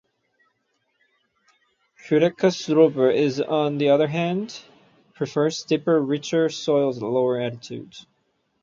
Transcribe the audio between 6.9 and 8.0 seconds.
at lower altitude.